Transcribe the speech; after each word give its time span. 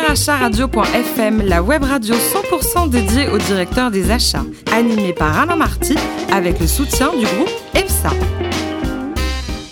directeuracharadio.fm, 0.00 1.42
la 1.46 1.62
web 1.62 1.82
radio 1.82 2.14
100% 2.14 2.90
dédiée 2.90 3.28
aux 3.28 3.38
directeurs 3.38 3.90
des 3.90 4.10
achats, 4.10 4.44
animée 4.72 5.12
par 5.12 5.38
Alain 5.38 5.56
Marty 5.56 5.96
avec 6.32 6.60
le 6.60 6.66
soutien 6.66 7.10
du 7.10 7.24
groupe 7.24 7.50
EPSA. 7.74 8.10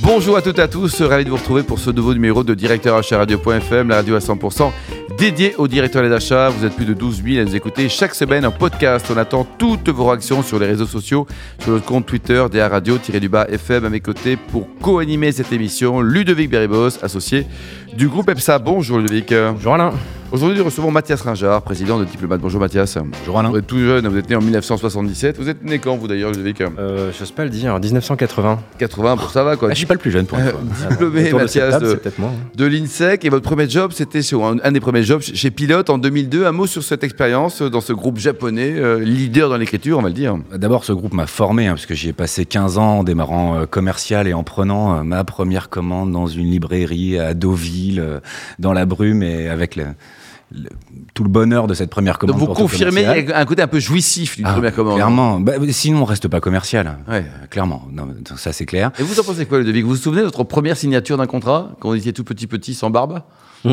Bonjour 0.00 0.36
à 0.36 0.42
toutes 0.42 0.58
et 0.58 0.62
à 0.62 0.68
tous, 0.68 1.02
ravi 1.02 1.24
de 1.24 1.30
vous 1.30 1.36
retrouver 1.36 1.62
pour 1.62 1.78
ce 1.78 1.90
nouveau 1.90 2.14
numéro 2.14 2.42
de 2.42 2.54
Directeur 2.54 3.00
Radio.fm, 3.10 3.88
la 3.88 3.96
radio 3.96 4.16
à 4.16 4.18
100% 4.18 4.70
dédiée 5.18 5.54
aux 5.56 5.68
directeurs 5.68 6.02
des 6.02 6.12
achats. 6.12 6.48
Vous 6.48 6.64
êtes 6.64 6.74
plus 6.74 6.84
de 6.84 6.94
12 6.94 7.22
000 7.22 7.40
à 7.40 7.44
nous 7.44 7.56
écouter 7.56 7.88
chaque 7.88 8.14
semaine 8.14 8.46
en 8.46 8.50
podcast. 8.50 9.06
On 9.10 9.16
attend 9.16 9.46
toutes 9.58 9.88
vos 9.88 10.06
réactions 10.06 10.42
sur 10.42 10.58
les 10.58 10.66
réseaux 10.66 10.86
sociaux, 10.86 11.26
sur 11.60 11.72
notre 11.72 11.84
compte 11.84 12.06
Twitter, 12.06 12.44
DA 12.50 12.68
Radio-du-bas 12.68 13.46
FM 13.48 13.84
à 13.84 13.90
mes 13.90 14.00
côtés 14.00 14.36
pour 14.36 14.68
co-animer 14.80 15.32
cette 15.32 15.52
émission. 15.52 16.00
Ludovic 16.00 16.50
Beribos, 16.50 17.02
associé 17.02 17.46
du 17.96 18.08
groupe 18.08 18.28
EPSA. 18.28 18.58
Bonjour 18.58 18.98
Ludovic. 18.98 19.32
Bonjour 19.32 19.74
Alain. 19.74 19.92
Aujourd'hui, 20.32 20.58
nous 20.58 20.64
recevons 20.64 20.90
Mathias 20.90 21.20
Ringard, 21.20 21.62
président 21.62 21.96
de 21.96 22.04
Diplomate. 22.04 22.40
Bonjour 22.40 22.60
Mathias. 22.60 22.98
Bonjour 23.20 23.38
Alain. 23.38 23.50
Vous 23.50 23.58
êtes 23.58 23.68
tout 23.68 23.78
jeune, 23.78 24.08
vous 24.08 24.16
êtes 24.18 24.28
né 24.28 24.34
en 24.34 24.40
1977. 24.40 25.36
Vous 25.38 25.48
êtes 25.48 25.62
né 25.62 25.78
quand 25.78 25.94
vous 25.96 26.08
d'ailleurs, 26.08 26.30
Ludovic? 26.32 26.60
Euh, 26.60 27.12
Je 27.16 27.24
sais 27.24 27.32
pas 27.32 27.44
le 27.44 27.50
dire, 27.50 27.78
1980. 27.78 28.58
80, 28.78 29.16
pour 29.16 29.30
ça 29.30 29.44
va 29.44 29.54
quoi. 29.56 29.68
Ah, 29.70 29.74
je 29.74 29.78
suis 29.78 29.86
pas 29.86 29.94
le 29.94 30.00
plus 30.00 30.10
jeune 30.10 30.26
pour 30.26 30.38
une 30.38 30.46
Euh, 30.46 30.50
fois. 30.50 30.88
diplômé, 30.90 31.30
de 31.30 31.34
Mathias, 31.36 31.78
de- 31.80 32.00
moi. 32.18 32.30
hein. 32.34 32.48
de 32.56 32.64
l'INSEC 32.64 33.24
et 33.24 33.28
votre 33.28 33.44
premier 33.44 33.68
job 33.70 33.92
c'était 33.94 34.22
sur 34.22 34.44
un, 34.44 34.56
un 34.64 34.72
des 34.72 34.80
premiers 34.80 35.04
jobs 35.04 35.20
chez 35.22 35.52
Pilote 35.52 35.88
en 35.88 35.98
2002. 35.98 36.46
Un 36.46 36.52
mot 36.52 36.66
sur 36.66 36.82
cette 36.82 37.04
expérience 37.04 37.62
euh, 37.62 37.70
dans 37.70 37.80
ce 37.80 37.92
groupe 37.92 38.18
japonais, 38.18 38.72
euh, 38.74 38.98
leader 38.98 39.48
dans 39.50 39.56
l'écriture, 39.56 39.98
on 39.98 40.02
va 40.02 40.08
le 40.08 40.14
dire. 40.14 40.36
D'abord, 40.52 40.84
ce 40.84 40.92
groupe 40.92 41.12
m'a 41.14 41.26
formé, 41.28 41.68
hein, 41.68 41.74
parce 41.74 41.86
que 41.86 41.94
j'y 41.94 42.08
ai 42.08 42.12
passé 42.12 42.44
15 42.44 42.76
ans 42.76 42.98
en 42.98 43.04
démarrant 43.04 43.56
euh, 43.60 43.66
commercial 43.66 44.26
et 44.26 44.34
en 44.34 44.42
prenant 44.42 45.04
ma 45.04 45.22
première 45.22 45.68
commande 45.68 46.10
dans 46.10 46.26
une 46.26 46.50
librairie 46.50 47.20
à 47.20 47.34
Deauville, 47.34 48.20
dans 48.58 48.72
la 48.72 48.84
brume, 48.84 49.22
et 49.22 49.48
avec 49.48 49.76
le- 49.76 49.84
le- 50.54 50.68
tout 51.14 51.24
le 51.24 51.28
bonheur 51.30 51.66
de 51.66 51.74
cette 51.74 51.90
première 51.90 52.18
commande. 52.18 52.38
Donc 52.38 52.48
vous 52.48 52.54
confirmez 52.54 53.04
un 53.06 53.44
côté 53.44 53.62
un 53.62 53.66
peu 53.66 53.78
jouissif 53.80 54.36
d'une 54.36 54.46
Ah, 54.46 54.52
première 54.54 54.74
commande. 54.74 54.94
Clairement. 54.96 55.40
Bah, 55.40 55.52
sinon, 55.70 56.02
on 56.02 56.04
reste 56.04 56.28
pas 56.28 56.40
commercial. 56.40 56.98
Ouais. 57.08 57.24
Clairement. 57.50 57.86
Non, 57.92 58.08
ça, 58.36 58.52
c'est 58.52 58.66
clair. 58.66 58.90
Et 58.98 59.02
vous 59.02 59.18
en 59.20 59.24
pensez 59.24 59.46
quoi, 59.46 59.58
Ludovic? 59.58 59.84
Vous 59.84 59.90
vous 59.90 59.96
souvenez 59.96 60.20
de 60.22 60.26
votre 60.26 60.44
première 60.44 60.76
signature 60.76 61.16
d'un 61.16 61.26
contrat 61.26 61.70
quand 61.80 61.88
vous 61.90 61.96
étiez 61.96 62.12
tout 62.12 62.24
petit 62.24 62.46
petit 62.46 62.74
sans 62.74 62.90
barbe? 62.90 63.20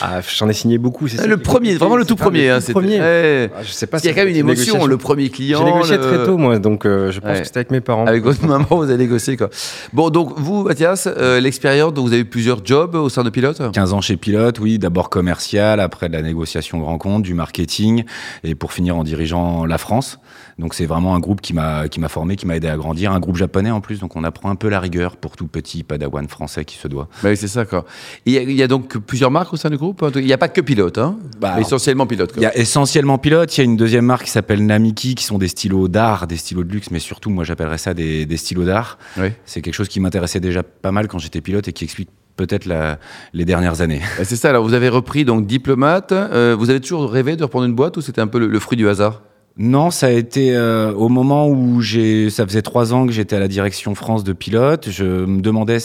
Ah, 0.00 0.20
j'en 0.36 0.48
ai 0.48 0.54
signé 0.54 0.78
beaucoup. 0.78 1.06
c'est 1.06 1.18
ça 1.18 1.26
Le 1.26 1.36
premier, 1.36 1.74
vraiment 1.74 1.96
le 1.96 2.06
tout 2.06 2.16
premier. 2.16 2.48
hein, 2.48 2.60
c'était- 2.60 2.72
premier. 2.72 2.98
ouais. 2.98 3.50
Ah, 3.54 3.62
je 3.62 3.70
sais 3.70 3.86
pas. 3.86 3.98
Qu'il 4.00 4.06
y 4.06 4.08
a 4.08 4.14
c'est 4.14 4.18
quand 4.20 4.24
même 4.24 4.30
une 4.34 4.38
émotion, 4.40 4.86
le 4.86 4.96
premier 4.96 5.28
client. 5.28 5.58
J'ai 5.58 5.64
négocié 5.70 5.96
le- 5.98 6.02
très 6.02 6.24
tôt, 6.24 6.38
moi, 6.38 6.58
donc 6.58 6.86
euh, 6.86 7.12
je 7.12 7.20
pense 7.20 7.30
Ouais. 7.30 7.40
que 7.40 7.46
c'était 7.46 7.58
avec 7.58 7.70
mes 7.70 7.82
parents. 7.82 8.06
Avec 8.06 8.22
votre 8.24 8.42
maman, 8.46 8.66
vous 8.70 8.84
avez 8.84 8.96
négocié 8.96 9.36
quoi. 9.36 9.50
Bon, 9.92 10.08
donc 10.08 10.32
vous, 10.38 10.62
Mathias, 10.62 11.06
euh, 11.14 11.40
l'expérience, 11.40 11.92
donc 11.92 12.06
vous 12.06 12.12
avez 12.14 12.22
eu 12.22 12.24
plusieurs 12.24 12.64
jobs 12.64 12.94
au 12.94 13.10
sein 13.10 13.22
de 13.22 13.28
Pilote? 13.28 13.60
15 13.70 13.92
ans 13.92 14.00
chez 14.00 14.16
Pilote, 14.16 14.58
oui, 14.60 14.71
d'abord 14.78 15.10
commercial, 15.10 15.80
après 15.80 16.08
de 16.08 16.12
la 16.14 16.22
négociation 16.22 16.78
grand 16.80 16.98
compte, 16.98 17.22
du 17.22 17.34
marketing, 17.34 18.04
et 18.44 18.54
pour 18.54 18.72
finir 18.72 18.96
en 18.96 19.04
dirigeant 19.04 19.64
la 19.64 19.78
France. 19.78 20.18
Donc 20.58 20.74
c'est 20.74 20.86
vraiment 20.86 21.14
un 21.14 21.20
groupe 21.20 21.40
qui 21.40 21.54
m'a 21.54 21.88
qui 21.88 21.98
m'a 22.00 22.08
formé, 22.08 22.36
qui 22.36 22.46
m'a 22.46 22.56
aidé 22.56 22.68
à 22.68 22.76
grandir, 22.76 23.12
un 23.12 23.20
groupe 23.20 23.36
japonais 23.36 23.70
en 23.70 23.80
plus, 23.80 24.00
donc 24.00 24.16
on 24.16 24.24
apprend 24.24 24.50
un 24.50 24.56
peu 24.56 24.68
la 24.68 24.80
rigueur 24.80 25.16
pour 25.16 25.36
tout 25.36 25.46
petit 25.46 25.82
padawan 25.82 26.28
français 26.28 26.64
qui 26.64 26.76
se 26.76 26.88
doit. 26.88 27.08
Bah 27.22 27.30
Oui, 27.30 27.36
c'est 27.36 27.48
ça, 27.48 27.64
quoi. 27.64 27.84
Il 28.26 28.32
y, 28.32 28.38
a, 28.38 28.42
il 28.42 28.52
y 28.52 28.62
a 28.62 28.68
donc 28.68 28.98
plusieurs 28.98 29.30
marques 29.30 29.52
au 29.52 29.56
sein 29.56 29.70
du 29.70 29.76
groupe 29.76 30.04
Il 30.14 30.24
n'y 30.24 30.32
a 30.32 30.38
pas 30.38 30.48
que 30.48 30.60
pilote, 30.60 30.98
hein? 30.98 31.18
Bah, 31.40 31.60
Essentiellement 31.60 32.06
pilote. 32.06 32.32
Il 32.36 32.42
y 32.42 32.46
a 32.46 32.56
essentiellement 32.56 33.18
Pilote, 33.18 33.56
il 33.56 33.60
y 33.60 33.62
a 33.62 33.64
une 33.64 33.76
deuxième 33.76 34.04
marque 34.04 34.24
qui 34.24 34.30
s'appelle 34.30 34.64
Namiki, 34.66 35.14
qui 35.14 35.24
sont 35.24 35.38
des 35.38 35.48
stylos 35.48 35.88
d'art, 35.88 36.26
des 36.26 36.36
stylos 36.36 36.64
de 36.64 36.72
luxe, 36.72 36.90
mais 36.90 36.98
surtout 36.98 37.30
moi 37.30 37.44
j'appellerais 37.44 37.78
ça 37.78 37.94
des, 37.94 38.26
des 38.26 38.36
stylos 38.36 38.64
d'art. 38.64 38.98
Oui. 39.16 39.28
C'est 39.44 39.62
quelque 39.62 39.74
chose 39.74 39.88
qui 39.88 40.00
m'intéressait 40.00 40.40
déjà 40.40 40.62
pas 40.62 40.92
mal 40.92 41.08
quand 41.08 41.18
j'étais 41.18 41.40
pilote 41.40 41.68
et 41.68 41.72
qui 41.72 41.84
explique 41.84 42.10
peut-être 42.46 42.66
la- 42.66 42.98
les 43.32 43.44
dernières 43.44 43.80
années. 43.80 44.00
Bah, 44.18 44.24
C'est 44.24 44.36
ça, 44.36 44.48
alors 44.50 44.64
vous 44.64 44.74
avez 44.74 44.88
repris 44.88 45.24
donc 45.24 45.46
diplomate. 45.46 46.12
Euh, 46.12 46.56
vous 46.58 46.70
avez 46.70 46.80
toujours 46.80 47.10
rêvé 47.10 47.36
de 47.36 47.42
reprendre 47.42 47.66
une 47.66 47.74
boîte 47.74 47.96
ou 47.96 48.00
c'était 48.00 48.20
un 48.20 48.26
peu 48.26 48.38
le, 48.38 48.46
le 48.48 48.58
fruit 48.58 48.76
du 48.76 48.88
hasard? 48.88 49.22
Non, 49.58 49.90
ça 49.90 50.06
a 50.06 50.10
été 50.10 50.56
euh, 50.56 50.92
au 50.94 51.08
moment 51.08 51.46
où 51.46 51.80
j'ai, 51.82 52.30
ça 52.30 52.46
faisait 52.46 52.62
trois 52.62 52.94
ans 52.94 53.06
que 53.06 53.12
j'étais 53.12 53.36
à 53.36 53.40
la 53.40 53.48
direction 53.48 53.94
France 53.94 54.24
de 54.24 54.32
pilote. 54.32 54.88
Je 54.90 55.04
me 55.04 55.40
demandais 55.42 55.78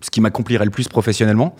ce 0.00 0.10
qui 0.10 0.20
m'accomplirait 0.20 0.64
le 0.64 0.70
plus 0.70 0.88
professionnellement, 0.88 1.54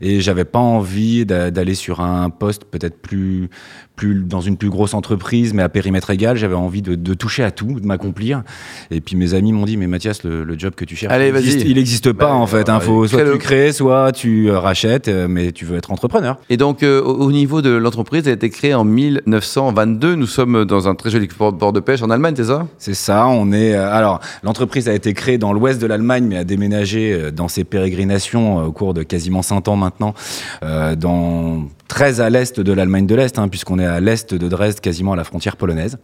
et 0.00 0.20
j'avais 0.20 0.44
pas 0.44 0.58
envie 0.58 1.24
d'a- 1.26 1.50
d'aller 1.50 1.74
sur 1.74 2.00
un 2.00 2.30
poste 2.30 2.64
peut-être 2.64 3.00
plus, 3.00 3.48
plus 3.96 4.24
dans 4.24 4.40
une 4.40 4.56
plus 4.56 4.70
grosse 4.70 4.94
entreprise, 4.94 5.54
mais 5.54 5.62
à 5.62 5.68
périmètre 5.68 6.10
égal. 6.10 6.36
J'avais 6.36 6.54
envie 6.54 6.82
de, 6.82 6.94
de 6.94 7.14
toucher 7.14 7.44
à 7.44 7.50
tout, 7.50 7.78
de 7.80 7.86
m'accomplir. 7.86 8.42
Et 8.90 9.00
puis 9.00 9.16
mes 9.16 9.34
amis 9.34 9.52
m'ont 9.52 9.64
dit, 9.66 9.76
mais 9.76 9.86
Mathias, 9.86 10.24
le, 10.24 10.44
le 10.44 10.58
job 10.58 10.74
que 10.74 10.84
tu 10.84 10.96
cherches, 10.96 11.12
Allez, 11.12 11.32
il 11.64 11.74
n'existe 11.76 12.12
pas 12.12 12.26
Bah, 12.26 12.34
en 12.34 12.46
fait. 12.46 12.68
Hein, 12.68 12.80
faut 12.80 13.02
allez, 13.04 13.08
soit 13.08 13.32
tu 13.32 13.38
crées, 13.38 13.72
soit 13.72 14.12
tu 14.12 14.50
euh, 14.50 14.58
rachètes, 14.58 15.08
euh, 15.08 15.28
mais 15.28 15.52
tu 15.52 15.64
veux 15.64 15.76
être 15.76 15.90
entrepreneur. 15.92 16.38
Et 16.50 16.56
donc, 16.56 16.82
euh, 16.82 17.00
au 17.02 17.24
au 17.24 17.32
niveau 17.32 17.62
de 17.62 17.70
l'entreprise, 17.70 18.22
elle 18.26 18.32
a 18.32 18.34
été 18.34 18.50
créée 18.50 18.74
en 18.74 18.84
1922. 18.84 20.14
Nous 20.14 20.26
sommes 20.26 20.64
dans 20.64 20.88
un 20.88 20.94
très 20.94 21.10
joli 21.10 21.26
port, 21.28 21.72
de 21.72 21.80
pêche 21.80 22.02
en 22.02 22.10
Allemagne, 22.10 22.34
c'est 22.36 22.44
ça? 22.44 22.66
C'est 22.78 22.94
ça, 22.94 23.26
on 23.28 23.52
est. 23.52 23.74
alors, 23.74 24.20
l'entreprise 24.42 24.88
a 24.88 24.94
été 24.94 25.14
créée 25.14 25.38
dans 25.38 25.52
l'ouest 25.52 25.80
de 25.80 25.86
l'Allemagne, 25.86 26.24
mais 26.28 26.36
a 26.36 26.44
déménagé 26.44 27.30
dans 27.32 27.48
ses 27.48 27.64
pérégrinations 27.74 28.60
euh, 28.60 28.64
au 28.66 28.72
cours 28.72 28.94
de 28.94 29.02
quasiment 29.02 29.42
100 29.42 29.66
ans 29.68 29.76
maintenant, 29.76 30.14
euh, 30.62 30.94
dans 30.94 31.64
très 31.88 32.20
à 32.20 32.30
l'est 32.30 32.60
de 32.60 32.72
l'Allemagne 32.72 33.06
de 33.06 33.14
l'Est, 33.14 33.38
hein, 33.38 33.48
puisqu'on 33.48 33.78
est 33.78 33.84
à 33.86 34.00
l'est 34.00 34.32
de 34.34 34.48
Dresde, 34.48 34.80
quasiment 34.80 35.12
à 35.12 35.16
la 35.16 35.24
frontière 35.24 35.56
polonaise, 35.56 35.98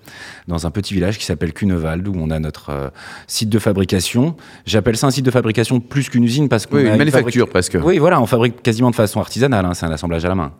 dans 0.49 0.67
un 0.67 0.71
petit 0.71 0.95
village 0.95 1.17
qui 1.19 1.25
s'appelle 1.25 1.53
Kunewald, 1.53 2.07
où 2.09 2.15
on 2.17 2.31
a 2.31 2.39
notre 2.41 2.71
euh, 2.71 2.89
site 3.27 3.49
de 3.49 3.59
fabrication. 3.59 4.35
J'appelle 4.67 4.97
ça 4.97 5.07
un 5.07 5.11
site 5.11 5.25
de 5.25 5.31
fabrication 5.31 5.79
plus 5.81 6.09
qu'une 6.11 6.25
usine 6.25 6.49
parce 6.49 6.67
qu'on 6.67 6.77
Oui, 6.77 6.87
a 6.89 6.93
une 6.93 6.99
manufacture 6.99 7.47
fabrique- 7.47 7.51
presque. 7.51 7.79
Oui, 7.83 7.99
voilà, 7.99 8.21
on 8.21 8.27
fabrique 8.27 8.63
quasiment 8.63 8.91
de 8.91 8.97
façon 8.97 9.21
artisanale, 9.21 9.65
hein, 9.65 9.75
c'est 9.75 9.87
un 9.87 9.93
assemblage 9.93 10.25
à 10.25 10.29
la 10.29 10.35
main. 10.35 10.53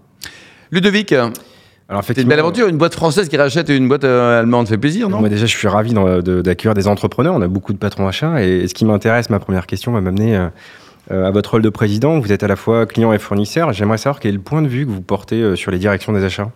Ludovic, 0.71 1.13
Alors, 1.13 2.05
c'est 2.05 2.17
une 2.19 2.29
belle 2.29 2.39
aventure. 2.39 2.69
Une 2.69 2.79
boîte 2.79 2.95
française 2.95 3.29
qui 3.29 3.37
rachète 3.37 3.69
une 3.69 3.89
boîte 3.89 4.05
euh, 4.05 4.39
allemande 4.41 4.69
fait 4.69 4.79
plaisir, 4.79 5.09
non? 5.09 5.19
Moi, 5.19 5.29
déjà, 5.29 5.47
je 5.47 5.57
suis 5.57 5.67
ravi 5.67 5.93
de- 5.93 6.41
d'accueillir 6.41 6.75
des 6.75 6.87
entrepreneurs. 6.87 7.35
On 7.35 7.43
a 7.43 7.49
beaucoup 7.49 7.73
de 7.73 7.79
patrons 7.79 8.07
achats. 8.07 8.41
Et 8.45 8.69
ce 8.69 8.75
qui 8.75 8.85
m'intéresse, 8.85 9.29
ma 9.29 9.41
première 9.41 9.67
question 9.67 9.91
va 9.93 10.01
m'amener 10.01 10.37
euh, 10.37 10.49
à 11.09 11.31
votre 11.31 11.53
rôle 11.53 11.63
de 11.63 11.71
président. 11.71 12.19
Vous 12.19 12.33
êtes 12.33 12.43
à 12.43 12.49
la 12.49 12.57
fois 12.57 12.87
client 12.87 13.13
et 13.13 13.19
fournisseur. 13.19 13.73
J'aimerais 13.73 13.99
savoir 13.99 14.21
quel 14.21 14.31
est 14.31 14.37
le 14.37 14.41
point 14.41 14.63
de 14.63 14.69
vue 14.69 14.87
que 14.87 14.91
vous 14.91 15.03
portez 15.03 15.41
euh, 15.41 15.57
sur 15.57 15.71
les 15.71 15.79
directions 15.79 16.13
des 16.13 16.25
achats. 16.25 16.51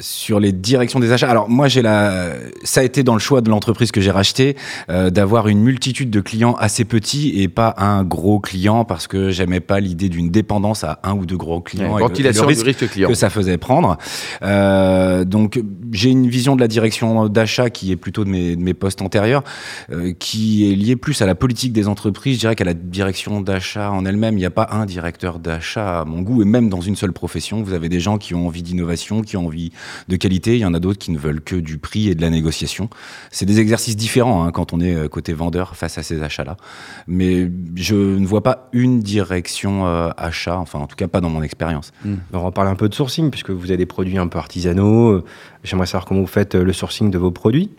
Sur 0.00 0.40
les 0.40 0.52
directions 0.52 1.00
des 1.00 1.12
achats. 1.12 1.28
Alors 1.30 1.48
moi 1.48 1.68
j'ai 1.68 1.82
la, 1.82 2.32
ça 2.64 2.80
a 2.80 2.84
été 2.84 3.02
dans 3.02 3.14
le 3.14 3.18
choix 3.20 3.40
de 3.40 3.50
l'entreprise 3.50 3.90
que 3.92 4.00
j'ai 4.00 4.10
racheté 4.10 4.56
euh, 4.90 5.10
d'avoir 5.10 5.48
une 5.48 5.60
multitude 5.60 6.10
de 6.10 6.20
clients 6.20 6.54
assez 6.54 6.84
petits 6.84 7.40
et 7.42 7.48
pas 7.48 7.74
un 7.78 8.04
gros 8.04 8.40
client 8.40 8.84
parce 8.84 9.06
que 9.06 9.30
j'aimais 9.30 9.60
pas 9.60 9.80
l'idée 9.80 10.08
d'une 10.08 10.30
dépendance 10.30 10.84
à 10.84 11.00
un 11.02 11.14
ou 11.14 11.26
deux 11.26 11.36
gros 11.36 11.60
clients. 11.60 11.84
et 11.84 11.88
le- 11.88 11.92
et 11.92 11.94
le 11.94 12.06
Ventilation 12.08 12.42
du 12.44 12.48
risque 12.48 12.64
risque 12.66 12.88
client. 12.90 13.08
que 13.08 13.14
ça 13.14 13.30
faisait 13.30 13.58
prendre. 13.58 13.98
Euh, 14.42 15.24
donc 15.24 15.60
j'ai 15.92 16.10
une 16.10 16.28
vision 16.28 16.56
de 16.56 16.60
la 16.60 16.68
direction 16.68 17.28
d'achat 17.28 17.70
qui 17.70 17.92
est 17.92 17.96
plutôt 17.96 18.24
de 18.24 18.30
mes, 18.30 18.56
de 18.56 18.62
mes 18.62 18.74
postes 18.74 19.02
antérieurs, 19.02 19.42
euh, 19.90 20.12
qui 20.18 20.70
est 20.70 20.74
liée 20.76 20.96
plus 20.96 21.20
à 21.22 21.26
la 21.26 21.34
politique 21.34 21.72
des 21.72 21.88
entreprises, 21.88 22.34
je 22.36 22.40
dirais 22.40 22.54
qu'à 22.56 22.64
la 22.64 22.74
direction 22.74 23.40
d'achat 23.40 23.90
en 23.90 24.04
elle-même. 24.04 24.34
Il 24.34 24.40
n'y 24.40 24.46
a 24.46 24.50
pas 24.50 24.68
un 24.72 24.86
directeur 24.86 25.38
d'achat 25.38 26.00
à 26.00 26.04
mon 26.04 26.22
goût, 26.22 26.42
et 26.42 26.44
même 26.44 26.68
dans 26.68 26.80
une 26.80 26.96
seule 26.96 27.12
profession, 27.12 27.62
vous 27.62 27.72
avez 27.72 27.88
des 27.88 28.00
gens 28.00 28.18
qui 28.18 28.34
ont 28.34 28.46
envie 28.46 28.62
d'innovation, 28.62 29.22
qui 29.22 29.36
ont 29.36 29.46
envie 29.46 29.72
de 30.08 30.16
qualité, 30.16 30.54
il 30.54 30.60
y 30.60 30.64
en 30.64 30.74
a 30.74 30.80
d'autres 30.80 30.98
qui 30.98 31.10
ne 31.10 31.18
veulent 31.18 31.40
que 31.40 31.56
du 31.56 31.78
prix 31.78 32.08
et 32.08 32.14
de 32.14 32.20
la 32.20 32.30
négociation. 32.30 32.88
C'est 33.30 33.46
des 33.46 33.60
exercices 33.60 33.96
différents 33.96 34.44
hein, 34.44 34.52
quand 34.52 34.72
on 34.72 34.80
est 34.80 34.94
euh, 34.94 35.08
côté 35.08 35.32
vendeur 35.32 35.76
face 35.76 35.98
à 35.98 36.02
ces 36.02 36.22
achats-là. 36.22 36.56
Mais 37.06 37.50
je 37.74 37.94
ne 37.94 38.26
vois 38.26 38.42
pas 38.42 38.68
une 38.72 39.00
direction 39.00 39.86
euh, 39.86 40.10
achat, 40.16 40.58
enfin 40.58 40.78
en 40.78 40.86
tout 40.86 40.96
cas 40.96 41.08
pas 41.08 41.20
dans 41.20 41.30
mon 41.30 41.42
expérience. 41.42 41.92
On 42.32 42.42
va 42.42 42.50
parler 42.50 42.70
un 42.70 42.76
peu 42.76 42.88
de 42.88 42.94
sourcing, 42.94 43.30
puisque 43.30 43.50
vous 43.50 43.66
avez 43.66 43.76
des 43.76 43.86
produits 43.86 44.18
un 44.18 44.28
peu 44.28 44.38
artisanaux. 44.38 45.10
Euh, 45.10 45.24
J'aimerais 45.64 45.86
savoir 45.86 46.04
comment 46.06 46.20
vous 46.20 46.26
faites 46.26 46.54
le 46.54 46.72
sourcing 46.72 47.10
de 47.10 47.18
vos 47.18 47.30
produits, 47.30 47.70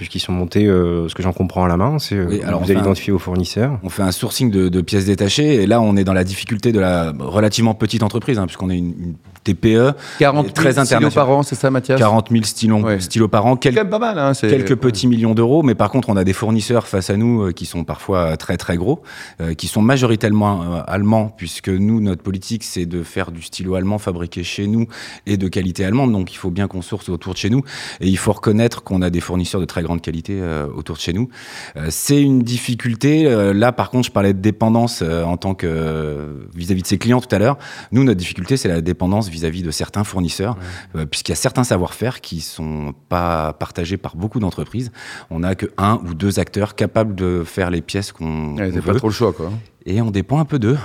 puisqu'ils 0.00 0.20
sont 0.20 0.32
montés, 0.32 0.64
euh, 0.64 1.10
ce 1.10 1.14
que 1.14 1.22
j'en 1.22 1.34
comprends 1.34 1.62
à 1.62 1.68
la 1.68 1.76
main, 1.76 1.98
c'est 1.98 2.14
euh, 2.14 2.24
Oui, 2.26 2.40
alors 2.42 2.60
vous 2.60 2.64
allez 2.70 2.74
fait 2.76 2.80
un- 2.80 2.84
identifier 2.84 3.12
vos 3.12 3.18
fournisseurs. 3.18 3.78
On 3.82 3.90
fait 3.90 4.00
un 4.02 4.12
sourcing 4.12 4.50
de, 4.50 4.70
de 4.70 4.80
pièces 4.80 5.04
détachées 5.04 5.56
et 5.62 5.66
là 5.66 5.82
on 5.82 5.94
est 5.96 6.04
dans 6.04 6.14
la 6.14 6.24
difficulté 6.24 6.72
de 6.72 6.80
la 6.80 7.12
relativement 7.18 7.74
petite 7.74 8.02
entreprise 8.02 8.38
hein, 8.38 8.46
puisqu'on 8.46 8.70
est 8.70 8.78
une, 8.78 8.94
une 8.98 9.14
TPE, 9.44 9.92
40 10.18 10.46
000 10.46 10.54
très 10.54 10.72
stylos 10.72 10.80
international. 10.82 11.12
par 11.12 11.30
an, 11.30 11.42
c'est 11.42 11.54
ça, 11.54 11.70
Mathias? 11.70 11.98
40 11.98 12.30
000 12.30 12.44
stylos, 12.44 12.80
Ouais. 12.82 13.00
stylos 13.00 13.28
par 13.28 13.44
an, 13.44 13.56
quel- 13.56 13.74
quand 13.74 13.82
même 13.82 13.90
pas 13.90 13.98
mal. 13.98 14.18
Hein, 14.18 14.32
quelques 14.40 14.76
petits 14.76 15.06
millions 15.06 15.34
d'euros, 15.34 15.62
mais 15.62 15.74
par 15.74 15.90
contre 15.90 16.08
on 16.08 16.16
a 16.16 16.24
des 16.24 16.32
fournisseurs 16.32 16.86
face 16.88 17.10
à 17.10 17.16
nous 17.18 17.42
euh, 17.42 17.52
qui 17.52 17.66
sont 17.66 17.84
parfois 17.84 18.36
très 18.38 18.56
très 18.56 18.76
gros, 18.78 19.02
euh, 19.42 19.52
qui 19.54 19.66
sont 19.66 19.82
majoritairement 19.82 20.62
euh, 20.62 20.82
allemands 20.86 21.32
puisque 21.36 21.68
nous 21.68 22.00
notre 22.00 22.22
politique 22.22 22.64
c'est 22.64 22.86
de 22.86 23.02
faire 23.02 23.30
du 23.32 23.42
stylo 23.42 23.74
allemand 23.74 23.98
fabriqué 23.98 24.42
chez 24.44 24.66
nous 24.66 24.86
et 25.26 25.36
de 25.36 25.48
qualité 25.48 25.84
allemande, 25.84 26.12
donc 26.12 26.32
il 26.32 26.36
faut 26.36 26.50
bien 26.50 26.66
qu'on 26.68 26.82
source 26.82 27.08
autour 27.10 27.32
de 27.34 27.38
chez 27.38 27.50
nous 27.50 27.62
et 28.00 28.08
il 28.08 28.16
faut 28.18 28.32
reconnaître 28.32 28.82
qu'on 28.82 29.02
a 29.02 29.10
des 29.10 29.20
fournisseurs 29.20 29.60
de 29.60 29.66
très 29.66 29.82
grande 29.90 30.02
qualité 30.02 30.38
euh, 30.40 30.66
autour 30.74 30.96
de 30.96 31.00
chez 31.00 31.12
nous. 31.12 31.28
Euh, 31.76 31.86
c'est 31.90 32.20
une 32.22 32.42
difficulté. 32.42 33.26
Euh, 33.26 33.52
là, 33.52 33.72
par 33.72 33.90
contre, 33.90 34.06
je 34.06 34.12
parlais 34.12 34.32
de 34.32 34.38
dépendance 34.40 35.02
euh, 35.02 35.24
en 35.24 35.36
tant 35.36 35.54
que 35.54 35.66
euh, 35.66 36.46
vis-à-vis 36.54 36.82
de 36.82 36.86
ses 36.86 36.98
clients 36.98 37.20
tout 37.20 37.34
à 37.34 37.38
l'heure. 37.38 37.58
Nous, 37.92 38.04
notre 38.04 38.18
difficulté, 38.18 38.56
c'est 38.56 38.68
la 38.68 38.80
dépendance 38.80 39.28
vis-à-vis 39.28 39.62
de 39.62 39.70
certains 39.70 40.04
fournisseurs, 40.04 40.56
euh, 40.96 41.06
puisqu'il 41.06 41.32
y 41.32 41.34
a 41.34 41.36
certains 41.36 41.64
savoir-faire 41.64 42.20
qui 42.20 42.40
sont 42.40 42.94
pas 43.08 43.52
partagés 43.54 43.96
par 43.96 44.16
beaucoup 44.16 44.38
d'entreprises. 44.40 44.92
On 45.30 45.40
n'a 45.40 45.54
que 45.54 45.66
un 45.76 46.00
ou 46.08 46.14
deux 46.14 46.38
acteurs 46.38 46.74
capables 46.76 47.14
de 47.14 47.42
faire 47.44 47.70
les 47.70 47.80
pièces 47.80 48.12
qu'on 48.12 48.56
Ouais, 48.56 48.70
T'as 48.72 48.80
pas 48.80 48.92
veut, 48.92 48.98
trop 48.98 49.08
le 49.08 49.12
choix, 49.14 49.32
quoi. 49.32 49.50
et 49.86 50.00
on 50.00 50.10
dépend 50.10 50.38
un 50.38 50.44
peu 50.44 50.58
d'eux. 50.58 50.78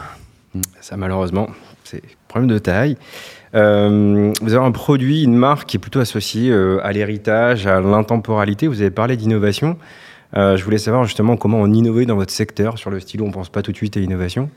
Ça, 0.82 0.98
malheureusement, 0.98 1.48
c'est 1.86 2.02
problème 2.28 2.50
de 2.50 2.58
taille. 2.58 2.98
Euh, 3.54 4.34
vous 4.42 4.54
avez 4.54 4.66
un 4.66 4.72
produit, 4.72 5.24
une 5.24 5.36
marque 5.36 5.70
qui 5.70 5.78
est 5.78 5.80
plutôt 5.80 6.00
associée 6.00 6.52
euh, 6.52 6.80
à 6.84 6.92
l'héritage, 6.92 7.68
à 7.68 7.80
l'intemporalité. 7.80 8.68
Vous 8.68 8.82
avez 8.82 8.92
parlé 8.92 9.16
d'innovation. 9.16 9.78
Euh, 10.36 10.58
je 10.58 10.64
voulais 10.66 10.78
savoir 10.78 11.06
justement 11.06 11.38
comment 11.38 11.60
on 11.62 11.72
innovait 11.72 12.06
dans 12.06 12.16
votre 12.16 12.34
secteur. 12.34 12.78
Sur 12.78 12.90
le 12.90 13.00
stylo, 13.00 13.24
on 13.26 13.30
ne 13.30 13.34
pense 13.34 13.50
pas 13.50 13.62
tout 13.62 13.72
de 13.72 13.78
suite 13.78 13.96
à 13.96 14.00
l'innovation. 14.00 14.50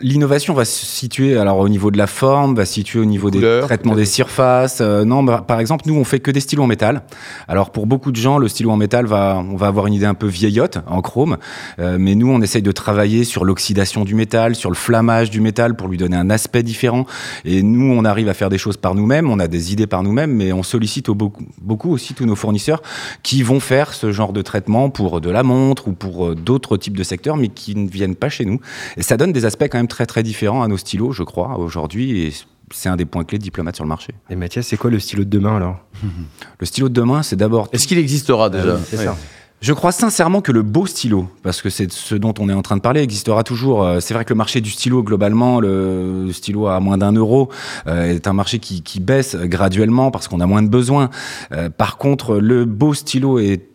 L'innovation 0.00 0.54
va 0.54 0.64
se 0.64 0.86
situer 0.86 1.36
alors 1.36 1.58
au 1.58 1.68
niveau 1.68 1.90
de 1.90 1.98
la 1.98 2.06
forme, 2.06 2.54
va 2.54 2.64
se 2.64 2.74
situer 2.74 3.00
au 3.00 3.04
niveau 3.04 3.30
des 3.30 3.60
traitements 3.62 3.96
des 3.96 4.04
surfaces. 4.04 4.78
Euh, 4.80 5.04
non, 5.04 5.22
bah, 5.24 5.44
par 5.46 5.58
exemple, 5.58 5.84
nous 5.86 5.94
on 5.94 6.04
fait 6.04 6.20
que 6.20 6.30
des 6.30 6.40
stylos 6.40 6.62
en 6.62 6.66
métal. 6.68 7.02
Alors 7.48 7.70
pour 7.70 7.86
beaucoup 7.86 8.12
de 8.12 8.16
gens, 8.16 8.38
le 8.38 8.46
stylo 8.46 8.70
en 8.70 8.76
métal 8.76 9.06
va, 9.06 9.42
on 9.50 9.56
va 9.56 9.66
avoir 9.66 9.86
une 9.88 9.94
idée 9.94 10.06
un 10.06 10.14
peu 10.14 10.28
vieillotte 10.28 10.78
en 10.86 11.02
chrome, 11.02 11.36
Euh, 11.78 11.96
mais 11.98 12.14
nous 12.14 12.30
on 12.30 12.40
essaye 12.42 12.62
de 12.62 12.70
travailler 12.72 13.24
sur 13.24 13.44
l'oxydation 13.44 14.04
du 14.04 14.14
métal, 14.14 14.54
sur 14.54 14.70
le 14.70 14.76
flammage 14.76 15.30
du 15.30 15.40
métal 15.40 15.74
pour 15.74 15.88
lui 15.88 15.98
donner 15.98 16.16
un 16.16 16.30
aspect 16.30 16.62
différent. 16.62 17.04
Et 17.44 17.62
nous 17.62 17.92
on 17.92 18.04
arrive 18.04 18.28
à 18.28 18.34
faire 18.34 18.50
des 18.50 18.58
choses 18.58 18.76
par 18.76 18.94
nous-mêmes, 18.94 19.28
on 19.30 19.38
a 19.40 19.48
des 19.48 19.72
idées 19.72 19.88
par 19.88 20.02
nous-mêmes, 20.02 20.32
mais 20.32 20.52
on 20.52 20.62
sollicite 20.62 21.08
au 21.08 21.14
beaucoup, 21.14 21.44
beaucoup 21.60 21.90
aussi 21.90 22.14
tous 22.14 22.26
nos 22.26 22.36
fournisseurs 22.36 22.82
qui 23.22 23.42
vont 23.42 23.60
faire 23.60 23.94
ce 23.94 24.12
genre 24.12 24.32
de 24.32 24.42
traitement 24.42 24.90
pour 24.90 25.20
de 25.20 25.30
la 25.30 25.42
montre 25.42 25.88
ou 25.88 25.92
pour 25.92 26.26
euh, 26.26 26.34
d'autres 26.34 26.76
types 26.76 26.96
de 26.96 27.02
secteurs, 27.02 27.36
mais 27.36 27.48
qui 27.48 27.74
ne 27.74 27.88
viennent 27.88 28.16
pas 28.16 28.28
chez 28.28 28.44
nous. 28.44 28.60
Et 28.96 29.02
ça 29.02 29.16
donne 29.16 29.32
des 29.32 29.44
aspects 29.44 29.68
quand 29.72 29.78
même 29.78 29.88
très 29.88 30.04
très 30.06 30.22
différents 30.22 30.62
à 30.62 30.68
nos 30.68 30.76
stylos, 30.76 31.12
je 31.12 31.22
crois, 31.22 31.58
aujourd'hui. 31.58 32.20
Et 32.20 32.32
c'est 32.70 32.90
un 32.90 32.96
des 32.96 33.06
points 33.06 33.24
clés 33.24 33.38
de 33.38 33.42
diplomate 33.42 33.74
sur 33.74 33.84
le 33.84 33.88
marché. 33.88 34.12
Et 34.28 34.36
Mathias, 34.36 34.66
c'est 34.66 34.76
quoi 34.76 34.90
le 34.90 35.00
stylo 35.00 35.24
de 35.24 35.30
demain 35.30 35.56
alors? 35.56 35.78
Le 36.60 36.66
stylo 36.66 36.88
de 36.90 36.94
demain, 36.94 37.22
c'est 37.22 37.36
d'abord. 37.36 37.68
Est-ce 37.72 37.88
qu'il 37.88 37.98
existera 37.98 38.50
déjà? 38.50 38.78
C'est 38.86 38.98
ça. 38.98 39.16
Je 39.62 39.72
crois 39.72 39.92
sincèrement 39.92 40.40
que 40.40 40.50
le 40.50 40.62
beau 40.62 40.86
stylo, 40.86 41.28
parce 41.44 41.62
que 41.62 41.70
c'est 41.70 41.90
ce 41.92 42.16
dont 42.16 42.34
on 42.40 42.48
est 42.48 42.52
en 42.52 42.62
train 42.62 42.76
de 42.76 42.80
parler, 42.82 43.00
existera 43.00 43.44
toujours. 43.44 43.84
Euh, 43.84 44.00
C'est 44.00 44.12
vrai 44.12 44.24
que 44.24 44.32
le 44.32 44.36
marché 44.36 44.60
du 44.60 44.70
stylo, 44.70 45.04
globalement, 45.04 45.60
le, 45.60 46.26
le 46.26 46.32
stylo 46.32 46.66
à 46.66 46.80
moins 46.80 46.98
d'un 46.98 47.12
euro, 47.12 47.48
euh, 47.86 48.12
est 48.12 48.26
un 48.26 48.32
marché 48.32 48.58
qui, 48.58 48.82
qui 48.82 48.98
baisse 48.98 49.36
graduellement 49.36 50.10
parce 50.10 50.26
qu'on 50.26 50.40
a 50.40 50.46
moins 50.46 50.62
de 50.62 50.68
besoins. 50.68 51.10
Euh, 51.52 51.70
par 51.70 51.96
contre, 51.96 52.38
le 52.38 52.64
beau 52.64 52.92
stylo 52.92 53.38
est 53.38 53.71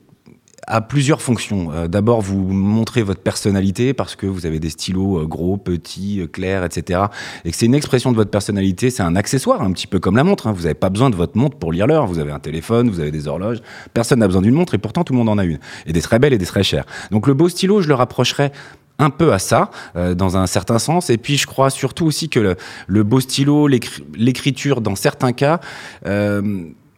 a 0.67 0.81
plusieurs 0.81 1.21
fonctions. 1.21 1.71
Euh, 1.71 1.87
D'abord, 1.87 2.21
vous 2.21 2.39
montrez 2.43 3.01
votre 3.01 3.21
personnalité 3.21 3.93
parce 3.93 4.15
que 4.15 4.25
vous 4.27 4.45
avez 4.45 4.59
des 4.59 4.69
stylos 4.69 5.19
euh, 5.21 5.25
gros, 5.25 5.57
petits, 5.57 6.19
euh, 6.21 6.27
clairs, 6.27 6.63
etc. 6.65 7.05
Et 7.45 7.51
que 7.51 7.57
c'est 7.57 7.65
une 7.65 7.73
expression 7.75 8.11
de 8.11 8.17
votre 8.17 8.29
personnalité. 8.29 8.89
C'est 8.89 9.03
un 9.03 9.15
accessoire, 9.15 9.61
un 9.61 9.71
petit 9.71 9.87
peu 9.87 9.99
comme 9.99 10.17
la 10.17 10.23
montre. 10.25 10.47
hein. 10.47 10.51
Vous 10.51 10.63
n'avez 10.63 10.73
pas 10.73 10.89
besoin 10.89 11.09
de 11.09 11.15
votre 11.15 11.37
montre 11.37 11.57
pour 11.57 11.71
lire 11.71 11.87
l'heure. 11.87 12.05
Vous 12.05 12.19
avez 12.19 12.31
un 12.31 12.39
téléphone, 12.39 12.89
vous 12.89 12.99
avez 12.99 13.11
des 13.11 13.27
horloges. 13.27 13.59
Personne 13.93 14.19
n'a 14.19 14.27
besoin 14.27 14.41
d'une 14.41 14.53
montre 14.53 14.73
et 14.75 14.77
pourtant 14.77 15.03
tout 15.03 15.13
le 15.13 15.19
monde 15.19 15.29
en 15.29 15.37
a 15.37 15.45
une. 15.45 15.59
Et 15.85 15.93
des 15.93 16.01
très 16.01 16.19
belles 16.19 16.33
et 16.33 16.37
des 16.37 16.45
très 16.45 16.63
chères. 16.63 16.85
Donc 17.11 17.27
le 17.27 17.33
beau 17.33 17.47
stylo, 17.49 17.81
je 17.81 17.87
le 17.87 17.95
rapprocherais 17.95 18.51
un 18.99 19.11
peu 19.11 19.31
à 19.31 19.37
ça, 19.37 19.69
dans 19.93 20.37
un 20.37 20.47
certain 20.47 20.79
sens. 20.79 21.11
Et 21.11 21.17
puis, 21.17 21.37
je 21.37 21.45
crois 21.45 21.69
surtout 21.69 22.07
aussi 22.07 22.29
que 22.29 22.55
le, 22.87 23.03
beau 23.03 23.19
stylo, 23.19 23.67
l'écri- 23.67 24.03
l'écriture, 24.15 24.81
dans 24.81 24.95
certains 24.95 25.33
cas, 25.33 25.59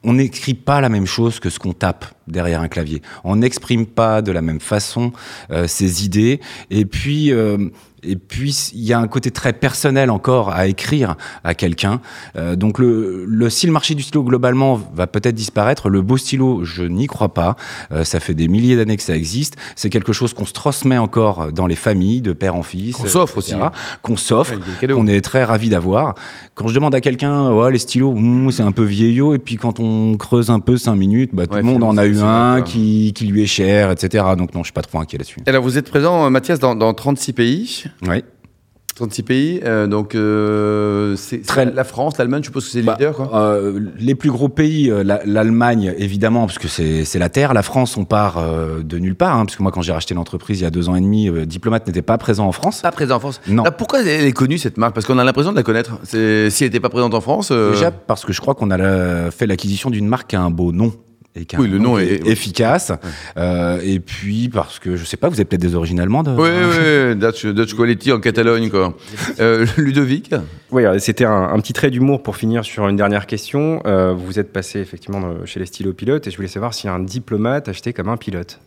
on 0.03 0.13
n'écrit 0.13 0.53
pas 0.53 0.81
la 0.81 0.89
même 0.89 1.05
chose 1.05 1.39
que 1.39 1.49
ce 1.49 1.59
qu'on 1.59 1.73
tape 1.73 2.05
derrière 2.27 2.61
un 2.61 2.67
clavier. 2.67 3.01
On 3.23 3.37
n'exprime 3.37 3.85
pas 3.85 4.21
de 4.21 4.31
la 4.31 4.41
même 4.41 4.59
façon 4.59 5.11
euh, 5.51 5.67
ses 5.67 6.05
idées. 6.05 6.39
Et 6.69 6.85
puis, 6.85 7.31
euh, 7.31 7.69
et 8.03 8.15
puis 8.15 8.71
il 8.73 8.83
y 8.83 8.93
a 8.93 8.99
un 8.99 9.07
côté 9.07 9.31
très 9.31 9.53
personnel 9.53 10.09
encore 10.09 10.49
à 10.51 10.67
écrire 10.67 11.15
à 11.43 11.53
quelqu'un. 11.53 12.01
Euh, 12.35 12.55
donc 12.55 12.79
le, 12.79 13.25
le 13.25 13.49
si 13.49 13.65
le 13.67 13.73
marché 13.73 13.95
du 13.95 14.03
stylo 14.03 14.23
globalement 14.23 14.79
va 14.93 15.07
peut-être 15.07 15.35
disparaître, 15.35 15.89
le 15.89 16.01
beau 16.01 16.17
stylo, 16.17 16.63
je 16.63 16.83
n'y 16.83 17.07
crois 17.07 17.33
pas. 17.33 17.55
Euh, 17.91 18.03
ça 18.03 18.19
fait 18.19 18.33
des 18.33 18.47
milliers 18.47 18.75
d'années 18.75 18.97
que 18.97 19.03
ça 19.03 19.15
existe. 19.15 19.55
C'est 19.75 19.89
quelque 19.89 20.13
chose 20.13 20.33
qu'on 20.33 20.45
se 20.45 20.53
transmet 20.53 20.97
encore 20.97 21.51
dans 21.51 21.67
les 21.67 21.75
familles, 21.75 22.21
de 22.21 22.33
père 22.33 22.55
en 22.55 22.63
fils. 22.63 22.95
Qu'on 22.95 23.07
s'offre 23.07 23.37
aussi. 23.37 23.53
Qu'on 24.01 24.17
s'offre 24.17 24.53
qu'on 24.87 25.07
est 25.07 25.21
très 25.21 25.43
ravi 25.43 25.69
d'avoir. 25.69 26.15
Quand 26.55 26.67
je 26.67 26.73
demande 26.75 26.95
à 26.95 27.01
quelqu'un, 27.01 27.51
ouais, 27.51 27.71
les 27.71 27.77
stylos, 27.79 28.13
hmm, 28.13 28.51
c'est 28.51 28.63
un 28.63 28.71
peu 28.71 28.83
vieillot, 28.83 29.33
et 29.33 29.39
puis 29.39 29.55
quand 29.55 29.79
on 29.79 30.17
creuse 30.17 30.49
un 30.49 30.59
peu 30.59 30.77
cinq 30.77 30.95
minutes, 30.95 31.31
bah, 31.33 31.47
tout 31.47 31.53
Ouais, 31.53 31.61
le 31.61 31.65
monde 31.65 31.83
en 31.83 31.97
a 31.97 32.05
eu 32.05 32.19
un 32.19 32.61
qui, 32.61 33.13
qui 33.13 33.25
lui 33.25 33.43
est 33.43 33.47
cher, 33.47 33.91
etc. 33.91 34.23
Donc 34.37 34.53
non, 34.53 34.61
je 34.61 34.65
suis 34.65 34.73
pas 34.73 34.81
trop 34.81 34.99
inquiet 34.99 35.17
là-dessus. 35.17 35.39
Alors, 35.47 35.63
vous 35.63 35.77
êtes 35.77 35.89
présent, 35.89 36.25
euh, 36.25 36.29
Mathias, 36.29 36.59
dans, 36.59 36.75
dans 36.75 36.93
36 36.93 37.33
pays. 37.33 37.85
Oui. 38.07 38.23
36 38.95 39.23
pays. 39.23 39.61
euh, 39.63 39.87
donc, 39.87 40.13
euh, 40.13 41.15
c'est 41.15 41.41
la 41.73 41.85
France, 41.85 42.17
l'Allemagne, 42.17 42.41
je 42.43 42.47
suppose 42.47 42.65
que 42.65 42.71
c'est 42.71 42.79
le 42.81 42.85
Bah, 42.87 42.97
leader. 42.99 43.15
Quoi. 43.15 43.29
Euh, 43.33 43.79
les 43.97 44.13
plus 44.13 44.29
gros 44.29 44.49
pays, 44.49 44.91
la- 45.05 45.21
l'Allemagne 45.25 45.93
évidemment, 45.97 46.45
parce 46.47 46.57
que 46.59 46.67
c'est 46.67 47.17
la 47.19 47.29
terre. 47.29 47.53
La 47.53 47.61
France, 47.63 47.95
on 47.95 48.03
part 48.03 48.43
de 48.83 48.99
nulle 48.99 49.15
part, 49.15 49.37
hein, 49.37 49.45
parce 49.45 49.55
que 49.55 49.63
moi, 49.63 49.71
quand 49.71 49.81
j'ai 49.81 49.93
racheté 49.93 50.13
l'entreprise 50.15 50.59
il 50.59 50.63
y 50.63 50.65
a 50.65 50.69
deux 50.69 50.89
ans 50.89 50.95
et 50.95 51.01
demi, 51.01 51.29
Diplomate 51.47 51.87
n'était 51.87 52.01
pas 52.01 52.17
présent 52.17 52.45
en 52.45 52.51
France. 52.51 52.81
Pas 52.81 52.91
présent 52.91 53.15
en 53.15 53.19
France. 53.21 53.39
Non. 53.47 53.63
Ah, 53.65 53.71
pourquoi 53.71 54.01
elle 54.01 54.25
est 54.25 54.33
connue 54.33 54.57
cette 54.57 54.77
marque? 54.77 54.93
Parce 54.93 55.05
qu'on 55.05 55.17
a 55.17 55.23
l'impression 55.23 55.51
de 55.51 55.57
la 55.57 55.63
connaître. 55.63 55.97
Si 56.03 56.17
elle 56.17 56.51
n'était 56.59 56.81
pas 56.81 56.89
présente 56.89 57.13
en 57.13 57.21
France. 57.21 57.53
Déjà 57.53 57.91
parce 57.91 58.25
que 58.25 58.33
je 58.33 58.41
crois 58.41 58.53
qu'on 58.53 58.69
a 58.69 58.75
la- 58.77 59.31
fait 59.31 59.47
l'acquisition 59.47 59.89
d'une 59.89 60.07
marque 60.09 60.31
qui 60.31 60.35
a 60.35 60.41
un 60.41 60.51
beau 60.51 60.73
nom. 60.73 60.91
Et 61.41 61.57
Oui, 61.57 61.67
le 61.67 61.77
nom 61.79 61.97
est- 61.97 62.25
efficace. 62.27 62.91
Euh, 63.37 63.79
et 63.83 63.99
puis 63.99 64.49
parce 64.49 64.79
que 64.79 64.95
je 64.95 65.05
sais 65.05 65.17
pas, 65.17 65.29
vous 65.29 65.35
avez 65.35 65.45
peut-être 65.45 65.61
des 65.61 65.75
origines 65.75 65.99
allemandes. 65.99 66.33
Oui, 66.37 66.49
oui, 66.49 67.15
Dutch, 67.15 67.45
Dutch 67.45 67.73
Quality 67.75 68.11
en 68.11 68.19
Catalogne, 68.19 68.69
quoi. 68.69 68.95
Euh, 69.39 69.65
Ludovic? 69.77 70.33
Oui, 70.71 70.83
c'était 70.99 71.25
un, 71.25 71.43
un 71.53 71.59
petit 71.59 71.73
trait 71.73 71.89
d'humour 71.91 72.21
pour 72.23 72.35
finir 72.35 72.65
sur 72.65 72.87
une 72.87 72.95
dernière 72.97 73.25
question. 73.25 73.81
Euh, 73.85 74.13
vous 74.13 74.39
êtes 74.39 74.51
passé 74.51 74.79
effectivement 74.79 75.33
chez 75.45 75.59
les 75.59 75.65
stylopilotes 75.65 76.27
et 76.27 76.31
je 76.31 76.35
voulais 76.35 76.47
savoir 76.49 76.73
si 76.73 76.87
un 76.87 76.99
diplomate 76.99 77.69
achetait 77.69 77.93
comme 77.93 78.09
un 78.09 78.17
pilote. 78.17 78.59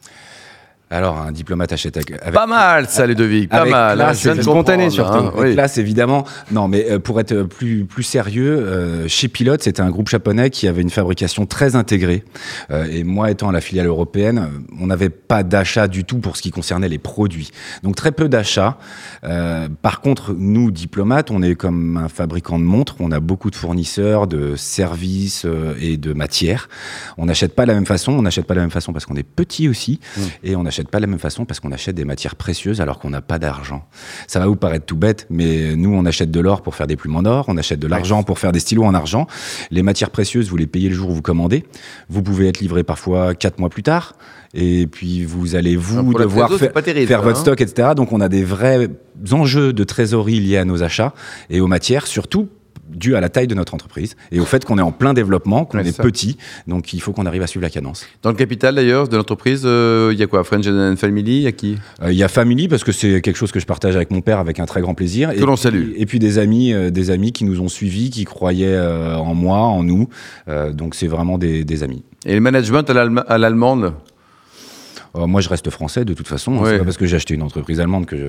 Alors 0.92 1.18
un 1.18 1.32
diplomate 1.32 1.72
achète 1.72 1.96
avec, 1.96 2.20
Pas 2.32 2.46
mal, 2.46 2.86
ça, 2.86 3.06
Ludovic, 3.06 3.48
pas 3.48 3.64
mal. 3.64 3.96
classe, 3.96 4.26
hein, 4.26 4.34
c'est 4.36 4.42
spontané, 4.42 4.88
comprendre, 4.88 4.92
surtout. 4.92 5.38
hein, 5.38 5.42
oui. 5.42 5.54
classe, 5.54 5.78
évidemment. 5.78 6.24
Non, 6.50 6.68
mais 6.68 6.84
euh, 6.90 6.98
pour 6.98 7.18
être 7.18 7.44
plus, 7.44 7.86
plus 7.86 8.02
sérieux, 8.02 8.58
euh, 8.58 9.08
chez 9.08 9.28
Pilote, 9.28 9.62
c'était 9.62 9.80
un 9.80 9.88
groupe 9.88 10.10
japonais 10.10 10.50
qui 10.50 10.68
avait 10.68 10.82
une 10.82 10.90
fabrication 10.90 11.46
très 11.46 11.76
intégrée. 11.76 12.24
Euh, 12.70 12.84
et 12.90 13.04
moi, 13.04 13.30
étant 13.30 13.48
à 13.48 13.52
la 13.52 13.62
filiale 13.62 13.86
européenne, 13.86 14.50
on 14.78 14.86
n'avait 14.86 15.08
pas 15.08 15.42
d'achat 15.42 15.88
du 15.88 16.04
tout 16.04 16.18
pour 16.18 16.36
ce 16.36 16.42
qui 16.42 16.50
concernait 16.50 16.90
les 16.90 16.98
produits. 16.98 17.52
Donc 17.82 17.96
très 17.96 18.12
peu 18.12 18.28
d'achats. 18.28 18.76
Euh, 19.24 19.68
par 19.80 20.02
contre, 20.02 20.34
nous, 20.36 20.70
diplomates, 20.70 21.30
on 21.30 21.40
est 21.42 21.54
comme 21.54 21.96
un 21.96 22.08
fabricant 22.10 22.58
de 22.58 22.64
montres. 22.64 22.96
On 23.00 23.12
a 23.12 23.20
beaucoup 23.20 23.50
de 23.50 23.56
fournisseurs, 23.56 24.26
de 24.26 24.56
services 24.56 25.46
et 25.80 25.96
de 25.96 26.12
matières. 26.12 26.68
On 27.16 27.24
n'achète 27.24 27.54
pas 27.54 27.62
de 27.62 27.68
la 27.68 27.74
même 27.74 27.86
façon. 27.86 28.12
On 28.12 28.22
n'achète 28.22 28.46
pas 28.46 28.52
de 28.52 28.58
la 28.58 28.64
même 28.64 28.70
façon 28.70 28.92
parce 28.92 29.06
qu'on 29.06 29.16
est 29.16 29.22
petit 29.22 29.68
aussi. 29.68 29.98
Et 30.44 30.54
on 30.54 30.66
n'achète 30.82 30.90
pas 30.90 30.98
de 30.98 31.02
la 31.02 31.06
même 31.06 31.18
façon 31.18 31.44
parce 31.44 31.60
qu'on 31.60 31.72
achète 31.72 31.94
des 31.94 32.04
matières 32.04 32.36
précieuses 32.36 32.80
alors 32.80 32.98
qu'on 32.98 33.10
n'a 33.10 33.20
pas 33.20 33.38
d'argent. 33.38 33.84
Ça 34.26 34.40
va 34.40 34.46
vous 34.46 34.56
paraître 34.56 34.86
tout 34.86 34.96
bête, 34.96 35.26
mais 35.30 35.76
nous, 35.76 35.94
on 35.94 36.04
achète 36.04 36.30
de 36.30 36.40
l'or 36.40 36.62
pour 36.62 36.74
faire 36.74 36.86
des 36.86 36.96
plumes 36.96 37.16
en 37.16 37.24
or, 37.24 37.44
on 37.48 37.56
achète 37.56 37.78
de 37.78 37.86
l'argent 37.86 38.22
pour 38.22 38.38
faire 38.38 38.52
des 38.52 38.60
stylos 38.60 38.84
en 38.84 38.94
argent. 38.94 39.26
Les 39.70 39.82
matières 39.82 40.10
précieuses, 40.10 40.48
vous 40.48 40.56
les 40.56 40.66
payez 40.66 40.88
le 40.88 40.94
jour 40.94 41.10
où 41.10 41.14
vous 41.14 41.22
commandez. 41.22 41.64
Vous 42.08 42.22
pouvez 42.22 42.48
être 42.48 42.60
livré 42.60 42.82
parfois 42.82 43.34
quatre 43.34 43.58
mois 43.58 43.68
plus 43.68 43.82
tard. 43.82 44.14
Et 44.54 44.86
puis, 44.86 45.24
vous 45.24 45.54
allez, 45.54 45.76
vous, 45.76 46.12
devoir 46.12 46.48
trésor, 46.48 46.72
faire, 46.72 46.82
terrible, 46.82 47.06
faire 47.06 47.20
hein. 47.20 47.22
votre 47.22 47.38
stock, 47.38 47.60
etc. 47.60 47.90
Donc, 47.96 48.12
on 48.12 48.20
a 48.20 48.28
des 48.28 48.44
vrais 48.44 48.88
enjeux 49.30 49.72
de 49.72 49.84
trésorerie 49.84 50.40
liés 50.40 50.58
à 50.58 50.64
nos 50.64 50.82
achats 50.82 51.14
et 51.48 51.60
aux 51.60 51.68
matières, 51.68 52.06
surtout 52.06 52.48
dû 52.94 53.16
à 53.16 53.20
la 53.20 53.28
taille 53.28 53.46
de 53.46 53.54
notre 53.54 53.74
entreprise 53.74 54.16
et 54.30 54.40
au 54.40 54.44
fait 54.44 54.64
qu'on 54.64 54.78
est 54.78 54.82
en 54.82 54.92
plein 54.92 55.14
développement, 55.14 55.64
qu'on 55.64 55.78
Ouais, 55.78 55.88
est 55.88 55.92
ça. 55.92 56.02
petit. 56.02 56.36
Donc, 56.66 56.92
il 56.92 57.00
faut 57.00 57.12
qu'on 57.12 57.26
arrive 57.26 57.42
à 57.42 57.46
suivre 57.46 57.62
la 57.62 57.70
cadence. 57.70 58.06
Dans 58.22 58.30
le 58.30 58.36
capital, 58.36 58.74
d'ailleurs, 58.74 59.08
de 59.08 59.16
l'entreprise, 59.16 59.62
euh, 59.64 60.10
il 60.12 60.18
y 60.18 60.22
a 60.22 60.26
quoi? 60.26 60.44
Friends 60.44 60.66
and 60.68 60.96
Family 60.96 61.36
Il 61.38 61.42
y 61.42 61.46
a 61.46 61.52
qui? 61.52 61.76
Euh, 62.02 62.12
Il 62.12 62.18
y 62.18 62.22
a 62.22 62.28
Family 62.28 62.68
parce 62.68 62.84
que 62.84 62.92
c'est 62.92 63.20
quelque 63.20 63.36
chose 63.36 63.52
que 63.52 63.60
je 63.60 63.66
partage 63.66 63.96
avec 63.96 64.10
mon 64.10 64.20
père 64.20 64.38
avec 64.38 64.60
un 64.60 64.66
très 64.66 64.80
grand 64.80 64.94
plaisir. 64.94 65.30
Que 65.30 65.36
et 65.36 65.40
l'on 65.40 65.54
puis- 65.54 65.62
salue. 65.62 65.90
Et 65.96 66.06
puis 66.06 66.18
des 66.18 66.38
amis, 66.38 66.72
euh, 66.72 66.90
des 66.90 67.10
amis 67.10 67.32
qui 67.32 67.44
nous 67.44 67.60
ont 67.60 67.68
suivis, 67.68 68.10
qui 68.10 68.24
croyaient 68.24 68.78
en 68.78 69.34
moi, 69.34 69.58
en 69.58 69.82
nous. 69.82 70.08
Donc 70.72 70.94
c'est 70.94 71.06
vraiment 71.06 71.38
des, 71.38 71.64
des 71.64 71.82
amis. 71.82 72.02
Et 72.26 72.34
le 72.34 72.40
management 72.40 72.88
à 72.90 73.38
l'allemande? 73.38 73.92
Euh, 75.16 75.26
moi, 75.26 75.40
je 75.40 75.48
reste 75.48 75.68
français 75.70 76.04
de 76.04 76.14
toute 76.14 76.28
façon. 76.28 76.54
hein. 76.54 76.60
Ouais. 76.62 76.70
C'est 76.70 76.78
pas 76.78 76.84
parce 76.84 76.96
que 76.96 77.06
j'ai 77.06 77.16
acheté 77.16 77.34
une 77.34 77.42
entreprise 77.42 77.80
allemande 77.80 78.06
que 78.06 78.16
je. 78.16 78.26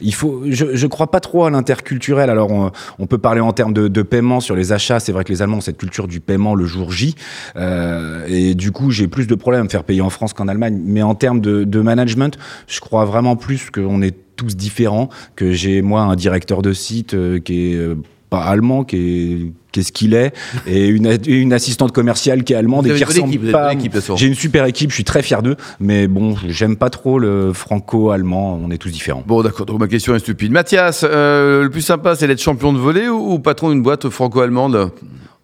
Il 0.00 0.14
faut. 0.14 0.42
Je, 0.46 0.76
je 0.76 0.86
crois 0.86 1.10
pas 1.10 1.20
trop 1.20 1.44
à 1.44 1.50
l'interculturel. 1.50 2.28
Alors, 2.30 2.50
on, 2.50 2.70
on 2.98 3.06
peut 3.06 3.18
parler 3.18 3.40
en 3.40 3.52
termes 3.52 3.72
de, 3.72 3.88
de 3.88 4.02
paiement 4.02 4.40
sur 4.40 4.54
les 4.54 4.72
achats. 4.72 5.00
C'est 5.00 5.12
vrai 5.12 5.24
que 5.24 5.32
les 5.32 5.42
Allemands 5.42 5.58
ont 5.58 5.60
cette 5.62 5.78
culture 5.78 6.08
du 6.08 6.20
paiement 6.20 6.54
le 6.54 6.66
jour 6.66 6.92
J. 6.92 7.14
Euh, 7.56 8.26
et 8.28 8.54
du 8.54 8.72
coup, 8.72 8.90
j'ai 8.90 9.08
plus 9.08 9.26
de 9.26 9.34
problèmes 9.34 9.62
à 9.62 9.64
me 9.64 9.68
faire 9.68 9.84
payer 9.84 10.00
en 10.02 10.10
France 10.10 10.32
qu'en 10.32 10.48
Allemagne. 10.48 10.78
Mais 10.84 11.02
en 11.02 11.14
termes 11.14 11.40
de, 11.40 11.64
de 11.64 11.80
management, 11.80 12.36
je 12.66 12.80
crois 12.80 13.04
vraiment 13.04 13.36
plus 13.36 13.70
qu'on 13.70 14.02
est 14.02 14.14
tous 14.36 14.56
différents. 14.56 15.08
Que 15.36 15.52
j'ai 15.52 15.80
moi 15.80 16.02
un 16.02 16.16
directeur 16.16 16.60
de 16.62 16.72
site 16.74 17.14
euh, 17.14 17.38
qui 17.38 17.72
est 17.72 17.76
euh, 17.76 17.94
pas 18.28 18.42
allemand, 18.42 18.84
qui 18.84 18.96
est 18.96 19.52
qu'est-ce 19.72 19.92
qu'il 19.92 20.14
est, 20.14 20.32
et 20.66 20.86
une, 20.86 21.52
assistante 21.52 21.92
commerciale 21.92 22.44
qui 22.44 22.54
est 22.54 22.56
allemande 22.56 22.86
Vous 22.86 22.94
et 22.94 22.96
qui 22.96 23.04
ressemble 23.04 23.50
pas. 23.50 23.72
J'ai 24.16 24.26
une 24.26 24.34
super 24.34 24.64
équipe, 24.64 24.90
je 24.90 24.94
suis 24.94 25.04
très 25.04 25.22
fier 25.22 25.42
d'eux, 25.42 25.56
mais 25.80 26.06
bon, 26.08 26.34
j'aime 26.48 26.76
pas 26.76 26.88
trop 26.88 27.18
le 27.18 27.52
franco-allemand, 27.52 28.58
on 28.62 28.70
est 28.70 28.78
tous 28.78 28.90
différents. 28.90 29.22
Bon, 29.26 29.42
d'accord, 29.42 29.66
donc 29.66 29.78
ma 29.78 29.88
question 29.88 30.14
est 30.14 30.18
stupide. 30.18 30.50
Mathias, 30.50 31.04
euh, 31.04 31.64
le 31.64 31.70
plus 31.70 31.82
sympa, 31.82 32.16
c'est 32.16 32.26
d'être 32.26 32.40
champion 32.40 32.72
de 32.72 32.78
volley 32.78 33.08
ou, 33.08 33.34
ou 33.34 33.38
patron 33.38 33.70
d'une 33.70 33.82
boîte 33.82 34.08
franco-allemande? 34.08 34.92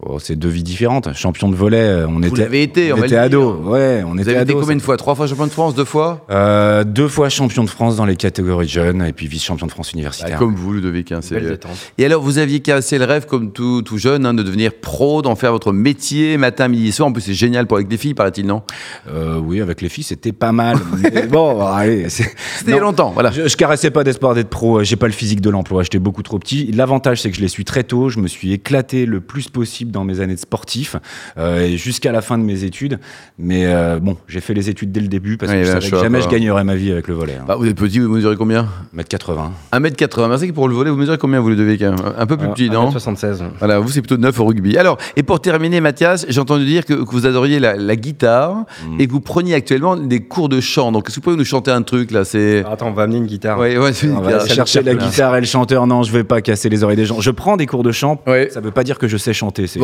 Oh, 0.05 0.19
c'est 0.19 0.35
deux 0.35 0.49
vies 0.49 0.65
différentes. 0.65 1.13
Champion 1.15 1.49
de 1.49 1.55
volet, 1.55 1.79
euh, 1.79 2.09
on 2.09 2.19
Vous 2.19 2.25
était, 2.27 2.43
l'avez 2.43 2.63
été, 2.65 2.93
on, 2.93 2.97
était 3.05 3.17
ado. 3.17 3.53
Ouais, 3.63 4.03
on 4.05 4.15
Vous 4.15 4.21
était 4.21 4.31
avez 4.33 4.43
été 4.43 4.51
ado. 4.51 4.61
combien 4.61 4.75
de 4.75 4.83
fois? 4.83 4.97
Trois 4.97 5.15
fois 5.15 5.29
champion 5.29 5.47
de 5.47 5.53
France 5.53 5.77
Deux 5.77 5.85
fois? 5.85 6.27
Euh, 6.29 6.83
deux 6.83 7.07
fois 7.07 7.29
champion 7.29 7.63
de 7.63 7.71
France 7.71 7.95
dans 7.95 8.05
les 8.05 8.17
catégories 8.17 8.67
jeunes 8.67 9.01
et 9.07 9.13
puis 9.13 9.29
vice-champion 9.29 9.67
de 9.69 9.71
France 9.71 9.93
universitaire. 9.93 10.41
Comme 10.41 10.57
vous, 10.57 10.73
Ludovic. 10.73 11.13
hein, 11.13 11.21
c'est- 11.23 11.37
Belle 11.37 11.51
détente. 11.51 11.77
Et 11.99 12.05
alors, 12.05 12.21
vous 12.21 12.39
aviez 12.39 12.59
cassé 12.59 12.99
le 12.99 13.05
rêve, 13.05 13.27
comme 13.27 13.53
tout, 13.53 13.83
tout 13.83 13.97
jeune, 13.97 14.27
hein, 14.27 14.35
de 14.35 14.43
devenir 14.43 14.73
pro, 14.75 15.23
d'en 15.23 15.37
faire 15.37 15.53
votre 15.53 15.73
métier, 15.73 16.37
matin, 16.37 16.67
midi, 16.67 16.91
soir. 16.91 17.09
En 17.09 17.13
plus, 17.13 17.23
c'est 17.23 17.35
génial 17.35 17.69
pour 17.69 17.77
avec 17.77 17.87
des 17.87 17.97
filles, 17.97 18.15
paraît-il, 18.15 18.45
non? 18.47 18.63
Euh, 19.09 19.39
oui, 19.39 19.61
avec 19.61 19.81
les 19.81 19.89
filles, 19.89 20.03
c'était 20.03 20.33
pas 20.33 20.51
mal. 20.51 20.79
Mais 21.15 21.29
bon, 21.29 21.65
allez, 21.65 22.09
c'est- 22.09 22.35
C'était 22.59 22.81
longtemps, 22.81 23.13
voilà. 23.13 23.31
Je, 23.31 23.47
je 23.47 23.57
caressais 23.57 23.93
pas 23.93 24.03
d'espoir 24.03 24.35
d'être 24.35 24.51
pro. 24.51 24.83
J'ai 24.83 24.97
pas 24.97 25.07
le 25.07 25.13
physique 25.13 25.41
de 25.41 25.51
l'emploi. 25.51 25.85
J'étais 25.85 26.01
beaucoup 26.01 26.25
trop 26.25 26.41
petit. 26.41 26.73
L'avantage, 26.73 27.23
c'est 27.23 27.31
que 27.31 27.37
je 27.37 27.41
l'ai 27.41 27.47
su 27.47 27.65
très 27.65 27.85
tôt. 27.85 28.09
Je 28.09 28.19
me 28.19 28.27
suis 28.27 28.53
éclaté 28.53 29.07
le 29.07 29.21
plus 29.21 29.49
possible 29.49 29.92
dans 29.93 30.05
mes 30.05 30.21
années 30.21 30.35
de 30.35 30.41
sportif 30.41 30.97
euh, 31.39 31.67
et 31.67 31.77
jusqu'à 31.77 32.11
la 32.13 32.21
fin 32.23 32.39
de 32.39 32.43
mes 32.43 32.65
études. 32.65 32.99
Mais 33.39 33.67
euh, 33.67 33.99
bon, 34.01 34.17
j'ai 34.27 34.41
fait 34.41 34.55
les 34.55 34.69
études 34.71 34.91
dès 34.93 35.01
le 35.01 35.09
début 35.09 35.37
parce 35.37 35.53
Ouais, 35.53 35.59
que 35.61 35.65
je 35.65 35.71
savais 35.89 36.03
jamais 36.03 36.19
quoi. 36.21 36.29
je 36.29 36.35
gagnerais 36.35 36.65
ma 36.65 36.75
vie 36.75 36.91
avec 36.93 37.09
le 37.09 37.15
volet. 37.15 37.35
Hein. 37.41 37.45
Bah, 37.47 37.57
vous 37.57 37.67
êtes 37.67 37.77
petit, 37.77 37.99
vous 38.01 38.09
mesurez 38.09 38.37
combien? 38.37 38.67
Mètre 38.93 39.09
80. 39.09 39.53
1m80. 39.73 40.29
Merci 40.29 40.49
que 40.49 40.53
pour 40.53 40.69
le 40.69 40.75
volet, 40.75 40.91
vous 40.91 40.97
mesurez 40.97 41.19
combien, 41.19 41.41
vous, 41.41 41.51
Ludovic 41.51 41.83
hein 41.83 41.95
Un 42.19 42.27
peu 42.27 42.37
plus 42.37 42.45
Alors, 42.45 42.55
petit, 42.55 42.71
non? 42.71 42.91
1m76. 42.91 43.43
Voilà, 43.59 43.79
vous, 43.79 43.89
c'est 43.91 44.01
plutôt 44.03 44.17
9 44.17 44.39
au 44.41 44.45
rugby. 44.47 44.77
Alors, 44.77 44.99
et 45.17 45.23
pour 45.23 45.41
terminer, 45.41 45.81
Mathias, 45.81 46.27
j'ai 46.29 46.41
entendu 46.41 46.65
dire 46.65 46.85
que, 46.85 46.95
que 46.95 47.11
vous 47.11 47.27
adoriez 47.27 47.59
la, 47.61 47.77
la 47.77 47.97
guitare 47.97 48.65
Mm. 48.87 49.01
et 49.01 49.07
que 49.07 49.13
vous 49.13 49.21
preniez 49.21 49.55
actuellement 49.55 49.97
des 49.97 50.21
cours 50.21 50.49
de 50.49 50.61
chant. 50.61 50.93
Donc, 50.93 51.09
est-ce 51.09 51.17
que 51.17 51.21
vous 51.21 51.25
pouvez 51.25 51.37
nous 51.37 51.45
chanter 51.45 51.71
un 51.71 51.83
truc, 51.83 52.11
là? 52.11 52.25
C'est. 52.25 52.65
Attends, 52.65 52.89
on 52.89 52.93
va 52.93 53.03
amener 53.03 53.19
une 53.19 53.27
guitare. 53.27 53.59
Ouais, 53.59 53.77
ouais, 53.77 53.93
c'est 53.93 54.07
une 54.07 54.13
On 54.17 54.21
va 54.21 54.29
guitare. 54.29 54.41
aller 54.43 54.55
chercher 54.55 54.83
la 54.83 54.95
guitare 54.95 55.37
et 55.37 55.41
le 55.41 55.47
chanteur. 55.47 55.87
Non, 55.87 56.03
je 56.03 56.13
vais 56.13 56.25
pas 56.25 56.41
casser 56.41 56.69
les 56.69 56.83
oreilles 56.85 56.97
des 56.97 57.05
gens. 57.05 57.21
Je 57.21 57.31
prends 57.31 57.57
des 57.57 57.67
cours 57.67 57.83
de 57.83 57.93
chant. 57.93 58.21
Ouais. 58.27 58.49
Ça 58.51 58.61
veut 58.61 58.71
pas 58.71 58.85
dire 58.85 58.99
que 58.99 59.09
je 59.09 59.17
sais 59.17 59.33
chanter. 59.33 59.67
c'est- 59.67 59.79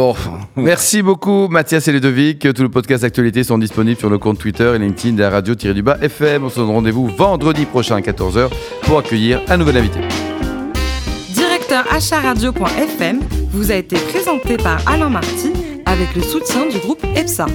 Merci 0.57 1.03
beaucoup 1.03 1.49
Mathias 1.49 1.89
et 1.89 1.93
Ludovic. 1.93 2.53
Tous 2.55 2.63
les 2.63 2.69
podcasts 2.69 3.03
d'actualité 3.03 3.43
sont 3.43 3.59
disponibles 3.59 3.99
sur 3.99 4.11
le 4.11 4.19
compte 4.19 4.39
Twitter 4.39 4.73
et 4.75 4.79
LinkedIn 4.79 5.17
de 5.17 5.23
la 5.23 5.31
radio-du-bas 5.31 5.99
FM. 6.01 6.45
On 6.45 6.51
se 6.51 6.57
donne 6.61 6.71
rendez-vous 6.71 7.09
vendredi 7.09 7.65
prochain 7.65 7.97
à 7.97 8.01
14h 8.01 8.49
pour 8.83 8.99
accueillir 8.99 9.41
un 9.49 9.57
nouvel 9.57 9.79
invité. 9.79 9.99
Directeur 11.31 11.85
acharadio.fm 11.93 13.21
vous 13.51 13.73
a 13.73 13.75
été 13.75 13.97
présenté 13.97 14.57
par 14.57 14.81
Alain 14.89 15.09
Marty 15.09 15.53
avec 15.85 16.15
le 16.15 16.23
soutien 16.23 16.69
du 16.69 16.79
groupe 16.79 17.05
EPSA. 17.17 17.47